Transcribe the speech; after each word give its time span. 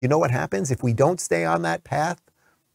You 0.00 0.08
know 0.08 0.18
what 0.18 0.30
happens 0.30 0.70
if 0.70 0.82
we 0.82 0.92
don't 0.92 1.20
stay 1.20 1.44
on 1.44 1.62
that 1.62 1.84
path 1.84 2.20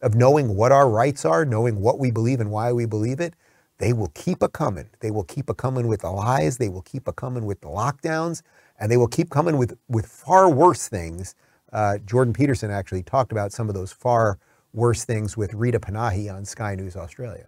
of 0.01 0.15
knowing 0.15 0.55
what 0.55 0.71
our 0.71 0.89
rights 0.89 1.23
are, 1.23 1.45
knowing 1.45 1.79
what 1.79 1.99
we 1.99 2.11
believe 2.11 2.39
and 2.41 2.51
why 2.51 2.73
we 2.73 2.85
believe 2.85 3.19
it? 3.21 3.33
They 3.77 3.93
will 3.93 4.11
keep 4.13 4.41
a 4.43 4.49
coming. 4.49 4.89
They 4.99 5.09
will 5.11 5.23
keep 5.23 5.49
a 5.49 5.53
coming 5.53 5.87
with 5.87 6.01
the 6.01 6.09
lies. 6.11 6.57
They 6.57 6.69
will 6.69 6.81
keep 6.81 7.07
a 7.07 7.13
coming 7.13 7.45
with 7.45 7.61
the 7.61 7.67
lockdowns, 7.69 8.41
and 8.79 8.91
they 8.91 8.97
will 8.97 9.07
keep 9.07 9.29
coming 9.29 9.57
with 9.57 9.77
with 9.87 10.05
far 10.05 10.49
worse 10.49 10.87
things. 10.87 11.33
Uh, 11.71 11.97
Jordan 11.99 12.33
Peterson 12.33 12.69
actually 12.69 13.03
talked 13.03 13.31
about 13.31 13.51
some 13.51 13.67
of 13.69 13.75
those 13.75 13.91
far 13.91 14.37
worse 14.73 15.05
things 15.05 15.35
with 15.35 15.53
Rita 15.53 15.79
Panahi 15.79 16.33
on 16.33 16.45
Sky 16.45 16.75
News 16.75 16.95
Australia. 16.95 17.47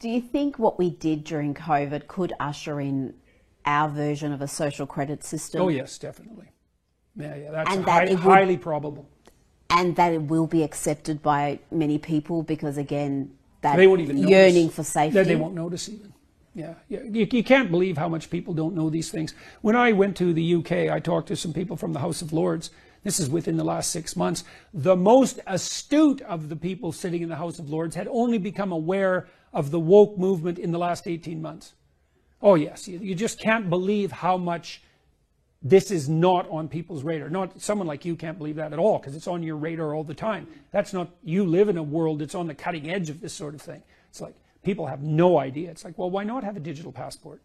Do 0.00 0.08
you 0.08 0.20
think 0.20 0.58
what 0.58 0.78
we 0.78 0.90
did 0.90 1.24
during 1.24 1.52
COVID 1.54 2.06
could 2.06 2.32
usher 2.40 2.80
in 2.80 3.14
our 3.64 3.88
version 3.88 4.32
of 4.32 4.40
a 4.40 4.48
social 4.48 4.86
credit 4.86 5.24
system? 5.24 5.60
Oh 5.62 5.68
yes, 5.68 5.98
definitely. 5.98 6.52
Yeah, 7.16 7.34
yeah, 7.36 7.50
that's 7.50 7.74
And 7.74 7.84
high, 7.84 8.04
that 8.06 8.12
it 8.12 8.14
would- 8.14 8.22
highly 8.22 8.56
probable. 8.56 9.08
And 9.70 9.96
that 9.96 10.12
it 10.12 10.22
will 10.22 10.46
be 10.46 10.62
accepted 10.62 11.22
by 11.22 11.58
many 11.70 11.98
people 11.98 12.42
because 12.42 12.76
again 12.78 13.30
that 13.62 13.76
They 13.76 13.86
won't 13.86 14.00
even 14.00 14.16
notice. 14.16 14.30
yearning 14.30 14.68
for 14.70 14.82
safety 14.84 15.14
They, 15.18 15.24
they 15.24 15.36
won't 15.36 15.54
notice 15.54 15.88
even. 15.88 16.12
Yeah, 16.54 16.74
yeah. 16.88 17.02
You, 17.02 17.26
you 17.30 17.44
can't 17.44 17.70
believe 17.70 17.98
how 17.98 18.08
much 18.08 18.30
people 18.30 18.54
don't 18.54 18.74
know 18.74 18.88
these 18.88 19.10
things. 19.10 19.34
When 19.60 19.76
I 19.76 19.92
went 19.92 20.16
to 20.16 20.32
the 20.32 20.54
UK, 20.54 20.72
I 20.90 21.00
talked 21.00 21.28
to 21.28 21.36
some 21.36 21.52
people 21.52 21.76
from 21.76 21.92
the 21.92 21.98
House 21.98 22.22
of 22.22 22.32
Lords. 22.32 22.70
This 23.02 23.20
is 23.20 23.28
within 23.28 23.58
the 23.58 23.64
last 23.64 23.90
six 23.90 24.16
months. 24.16 24.42
The 24.72 24.96
most 24.96 25.38
astute 25.46 26.22
of 26.22 26.48
the 26.48 26.56
people 26.56 26.92
sitting 26.92 27.20
in 27.22 27.28
the 27.28 27.36
House 27.36 27.58
of 27.58 27.68
Lords 27.68 27.94
had 27.94 28.08
only 28.10 28.38
become 28.38 28.72
aware 28.72 29.28
of 29.52 29.70
the 29.70 29.78
woke 29.78 30.16
movement 30.16 30.58
in 30.58 30.72
the 30.72 30.78
last 30.78 31.06
18 31.06 31.42
months. 31.42 31.74
Oh, 32.40 32.54
yes. 32.54 32.88
You, 32.88 32.98
you 33.00 33.14
just 33.14 33.38
can't 33.38 33.68
believe 33.68 34.10
how 34.10 34.38
much 34.38 34.82
this 35.68 35.90
is 35.90 36.08
not 36.08 36.48
on 36.48 36.68
people's 36.68 37.02
radar. 37.02 37.28
Not 37.28 37.60
someone 37.60 37.88
like 37.88 38.04
you 38.04 38.14
can't 38.14 38.38
believe 38.38 38.56
that 38.56 38.72
at 38.72 38.78
all 38.78 38.98
because 38.98 39.16
it's 39.16 39.26
on 39.26 39.42
your 39.42 39.56
radar 39.56 39.94
all 39.94 40.04
the 40.04 40.14
time. 40.14 40.46
That's 40.70 40.92
not 40.92 41.08
you 41.24 41.44
live 41.44 41.68
in 41.68 41.76
a 41.76 41.82
world 41.82 42.20
that's 42.20 42.36
on 42.36 42.46
the 42.46 42.54
cutting 42.54 42.88
edge 42.88 43.10
of 43.10 43.20
this 43.20 43.32
sort 43.32 43.54
of 43.54 43.60
thing. 43.60 43.82
It's 44.08 44.20
like 44.20 44.36
people 44.62 44.86
have 44.86 45.02
no 45.02 45.38
idea. 45.38 45.70
It's 45.70 45.84
like, 45.84 45.98
well, 45.98 46.08
why 46.08 46.22
not 46.22 46.44
have 46.44 46.56
a 46.56 46.60
digital 46.60 46.92
passport? 46.92 47.42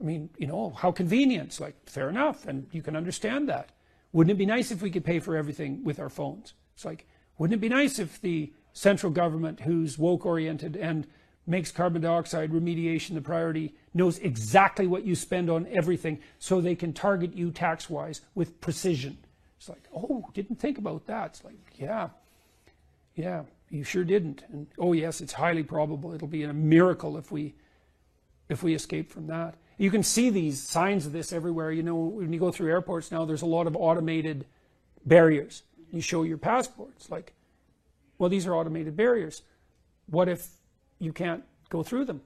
I 0.00 0.04
mean, 0.04 0.30
you 0.38 0.46
know, 0.46 0.70
how 0.70 0.90
convenient. 0.90 1.48
It's 1.48 1.60
like 1.60 1.74
fair 1.86 2.08
enough, 2.08 2.46
and 2.46 2.66
you 2.72 2.82
can 2.82 2.96
understand 2.96 3.50
that. 3.50 3.70
Wouldn't 4.12 4.32
it 4.32 4.38
be 4.38 4.46
nice 4.46 4.70
if 4.70 4.80
we 4.80 4.90
could 4.90 5.04
pay 5.04 5.18
for 5.18 5.36
everything 5.36 5.84
with 5.84 6.00
our 6.00 6.08
phones? 6.08 6.54
It's 6.74 6.86
like, 6.86 7.06
wouldn't 7.36 7.58
it 7.58 7.60
be 7.60 7.68
nice 7.68 7.98
if 7.98 8.20
the 8.20 8.52
central 8.72 9.12
government, 9.12 9.60
who's 9.60 9.98
woke 9.98 10.24
oriented 10.24 10.76
and 10.76 11.06
makes 11.48 11.72
carbon 11.72 12.02
dioxide 12.02 12.52
remediation 12.52 13.14
the 13.14 13.20
priority, 13.20 13.74
knows 13.94 14.18
exactly 14.18 14.86
what 14.86 15.04
you 15.04 15.14
spend 15.14 15.48
on 15.50 15.66
everything 15.70 16.18
so 16.38 16.60
they 16.60 16.74
can 16.74 16.92
target 16.92 17.34
you 17.34 17.50
tax 17.50 17.88
wise 17.88 18.20
with 18.34 18.60
precision? 18.60 19.16
It's 19.58 19.68
like, 19.68 19.88
oh, 19.94 20.28
didn't 20.34 20.56
think 20.56 20.78
about 20.78 21.06
that. 21.06 21.26
It's 21.30 21.44
like, 21.44 21.56
yeah, 21.76 22.10
yeah, 23.16 23.42
you 23.70 23.82
sure 23.82 24.04
didn't. 24.04 24.44
And 24.52 24.66
oh, 24.78 24.92
yes, 24.92 25.20
it's 25.20 25.32
highly 25.32 25.62
probable. 25.62 26.12
It'll 26.12 26.28
be 26.28 26.44
a 26.44 26.52
miracle 26.52 27.16
if 27.16 27.32
we 27.32 27.54
if 28.48 28.62
we 28.62 28.74
escape 28.74 29.10
from 29.10 29.26
that. 29.26 29.56
You 29.76 29.90
can 29.90 30.02
see 30.02 30.30
these 30.30 30.62
signs 30.62 31.06
of 31.06 31.12
this 31.12 31.32
everywhere. 31.32 31.70
You 31.70 31.82
know, 31.82 31.96
when 31.96 32.32
you 32.32 32.40
go 32.40 32.50
through 32.50 32.70
airports 32.70 33.10
now, 33.10 33.24
there's 33.24 33.42
a 33.42 33.46
lot 33.46 33.66
of 33.66 33.76
automated 33.76 34.46
barriers. 35.04 35.62
You 35.92 36.00
show 36.00 36.22
your 36.22 36.38
passport. 36.38 36.90
It's 36.96 37.10
like, 37.10 37.32
well, 38.18 38.30
these 38.30 38.46
are 38.46 38.54
automated 38.54 38.96
barriers. 38.96 39.42
What 40.06 40.28
if 40.28 40.48
you 40.98 41.12
can't 41.12 41.42
go 41.68 41.82
through 41.82 42.04
them? 42.06 42.20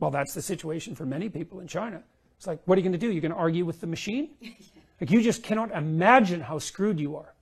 Well, 0.00 0.10
that's 0.10 0.34
the 0.34 0.42
situation 0.42 0.94
for 0.94 1.04
many 1.04 1.28
people 1.28 1.60
in 1.60 1.66
China. 1.66 2.02
It's 2.36 2.46
like, 2.46 2.60
what 2.66 2.76
are 2.76 2.80
you 2.80 2.84
going 2.84 2.92
to 2.92 2.98
do? 2.98 3.10
You're 3.10 3.20
going 3.20 3.32
to 3.32 3.38
argue 3.38 3.64
with 3.64 3.80
the 3.80 3.86
machine? 3.86 4.30
Like, 5.00 5.12
you 5.12 5.22
just 5.22 5.44
cannot 5.44 5.70
imagine 5.70 6.40
how 6.40 6.58
screwed 6.58 6.98
you 6.98 7.14
are. 7.14 7.32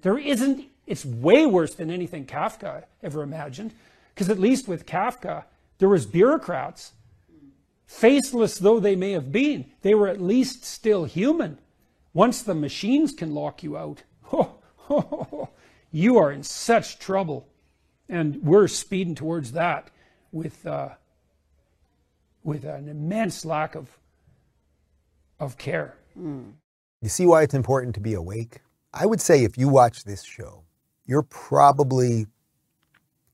There 0.00 0.16
isn't, 0.16 0.64
it's 0.86 1.04
way 1.04 1.44
worse 1.44 1.74
than 1.74 1.90
anything 1.90 2.24
Kafka 2.24 2.84
ever 3.02 3.22
imagined. 3.22 3.74
Because 4.14 4.30
at 4.30 4.38
least 4.38 4.66
with 4.66 4.86
Kafka, 4.86 5.44
there 5.76 5.90
was 5.90 6.06
bureaucrats 6.06 6.92
faceless 7.92 8.58
though 8.58 8.80
they 8.80 8.96
may 8.96 9.12
have 9.12 9.30
been, 9.30 9.66
they 9.82 9.94
were 9.94 10.08
at 10.08 10.20
least 10.20 10.64
still 10.64 11.04
human. 11.04 11.58
Once 12.14 12.42
the 12.42 12.54
machines 12.54 13.12
can 13.12 13.34
lock 13.34 13.62
you 13.62 13.76
out, 13.76 14.02
oh, 14.32 14.54
oh, 14.90 15.48
you 15.90 16.16
are 16.16 16.32
in 16.32 16.42
such 16.42 16.98
trouble. 16.98 17.46
And 18.12 18.42
we're 18.42 18.68
speeding 18.68 19.14
towards 19.14 19.52
that 19.52 19.90
with, 20.32 20.66
uh, 20.66 20.90
with 22.44 22.64
an 22.64 22.86
immense 22.86 23.42
lack 23.46 23.74
of, 23.74 23.88
of 25.40 25.56
care. 25.56 25.96
You 27.00 27.08
see 27.08 27.24
why 27.24 27.42
it's 27.42 27.54
important 27.54 27.94
to 27.94 28.02
be 28.02 28.12
awake? 28.12 28.60
I 28.92 29.06
would 29.06 29.22
say 29.22 29.44
if 29.44 29.56
you 29.56 29.66
watch 29.66 30.04
this 30.04 30.22
show, 30.22 30.62
you're 31.06 31.22
probably 31.22 32.26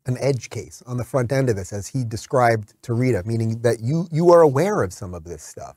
an 0.07 0.17
edge 0.21 0.49
case 0.49 0.81
on 0.87 0.97
the 0.97 1.05
front 1.05 1.33
end 1.33 1.51
of 1.51 1.57
this, 1.57 1.73
as 1.73 1.89
he 1.89 2.05
described 2.05 2.75
to 2.83 2.95
Rita, 2.95 3.25
meaning 3.27 3.61
that 3.63 3.81
you 3.81 4.07
you 4.13 4.31
are 4.31 4.43
aware 4.43 4.85
of 4.85 4.93
some 4.93 5.13
of 5.13 5.25
this 5.25 5.43
stuff. 5.43 5.77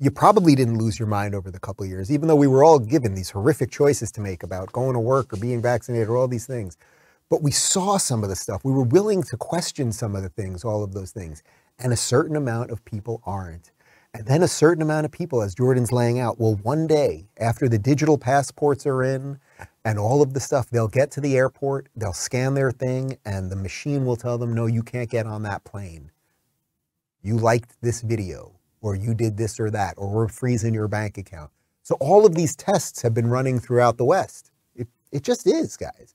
You 0.00 0.10
probably 0.10 0.54
didn't 0.54 0.78
lose 0.78 0.98
your 0.98 1.06
mind 1.06 1.34
over 1.34 1.50
the 1.50 1.60
couple 1.60 1.84
of 1.84 1.90
years, 1.90 2.10
even 2.10 2.28
though 2.28 2.36
we 2.36 2.46
were 2.46 2.64
all 2.64 2.78
given 2.78 3.14
these 3.14 3.30
horrific 3.30 3.70
choices 3.70 4.10
to 4.12 4.22
make 4.22 4.42
about 4.42 4.72
going 4.72 4.94
to 4.94 5.00
work 5.00 5.34
or 5.34 5.36
being 5.36 5.60
vaccinated 5.60 6.08
or 6.08 6.16
all 6.16 6.28
these 6.28 6.46
things. 6.46 6.78
But 7.30 7.42
we 7.42 7.50
saw 7.50 7.98
some 7.98 8.22
of 8.22 8.30
the 8.30 8.36
stuff. 8.36 8.64
We 8.64 8.72
were 8.72 8.82
willing 8.82 9.22
to 9.24 9.36
question 9.36 9.92
some 9.92 10.16
of 10.16 10.22
the 10.22 10.30
things, 10.30 10.64
all 10.64 10.82
of 10.82 10.94
those 10.94 11.10
things. 11.10 11.42
And 11.78 11.92
a 11.92 11.96
certain 11.96 12.36
amount 12.36 12.70
of 12.70 12.84
people 12.84 13.22
aren't. 13.26 13.70
And 14.14 14.26
then 14.26 14.42
a 14.42 14.48
certain 14.48 14.82
amount 14.82 15.04
of 15.04 15.12
people, 15.12 15.42
as 15.42 15.54
Jordan's 15.54 15.92
laying 15.92 16.18
out, 16.18 16.40
will 16.40 16.56
one 16.56 16.86
day, 16.86 17.28
after 17.38 17.68
the 17.68 17.78
digital 17.78 18.16
passports 18.16 18.86
are 18.86 19.02
in 19.02 19.38
and 19.84 19.98
all 19.98 20.22
of 20.22 20.32
the 20.32 20.40
stuff, 20.40 20.70
they'll 20.70 20.88
get 20.88 21.10
to 21.12 21.20
the 21.20 21.36
airport, 21.36 21.88
they'll 21.94 22.14
scan 22.14 22.54
their 22.54 22.70
thing, 22.70 23.18
and 23.26 23.50
the 23.50 23.56
machine 23.56 24.06
will 24.06 24.16
tell 24.16 24.38
them, 24.38 24.54
no, 24.54 24.66
you 24.66 24.82
can't 24.82 25.10
get 25.10 25.26
on 25.26 25.42
that 25.42 25.64
plane. 25.64 26.10
You 27.22 27.36
liked 27.36 27.76
this 27.82 28.00
video, 28.00 28.52
or 28.80 28.96
you 28.96 29.12
did 29.12 29.36
this 29.36 29.60
or 29.60 29.70
that, 29.70 29.94
or 29.98 30.08
we're 30.08 30.28
freezing 30.28 30.72
your 30.72 30.88
bank 30.88 31.18
account. 31.18 31.50
So 31.82 31.96
all 32.00 32.24
of 32.24 32.34
these 32.34 32.56
tests 32.56 33.02
have 33.02 33.12
been 33.12 33.28
running 33.28 33.60
throughout 33.60 33.98
the 33.98 34.04
West. 34.04 34.50
It, 34.74 34.88
it 35.12 35.22
just 35.22 35.46
is, 35.46 35.76
guys. 35.76 36.14